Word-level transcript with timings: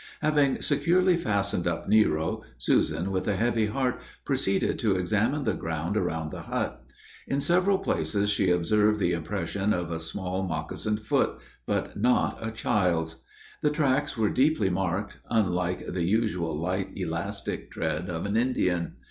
Having 0.23 0.61
securely 0.63 1.15
fastened 1.15 1.67
up 1.67 1.87
Nero, 1.87 2.41
Susan, 2.57 3.11
with 3.11 3.27
a 3.27 3.35
heavy 3.35 3.67
heart, 3.67 4.01
proceeded 4.25 4.79
to 4.79 4.95
examine 4.95 5.43
the 5.43 5.53
ground 5.53 5.95
around 5.95 6.31
the 6.31 6.41
hut. 6.41 6.81
In 7.27 7.39
several 7.39 7.77
places 7.77 8.31
she 8.31 8.49
observed 8.49 8.97
the 8.99 9.11
impression 9.11 9.73
of 9.73 9.91
a 9.91 9.99
small 9.99 10.41
moccasined 10.41 11.01
foot; 11.05 11.37
but 11.67 11.95
not 11.97 12.39
a 12.41 12.49
child's. 12.49 13.17
The 13.61 13.69
tracks 13.69 14.17
were 14.17 14.29
deeply 14.31 14.71
marked, 14.71 15.17
unlike 15.29 15.85
the 15.85 16.03
usual 16.03 16.57
light, 16.57 16.93
elastic 16.95 17.69
tread 17.69 18.09
of 18.09 18.25
an 18.25 18.35
Indian. 18.35 18.93